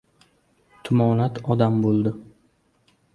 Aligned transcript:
Tumonat 0.87 1.37
odam 1.55 1.77
bo‘ldi. 1.83 2.15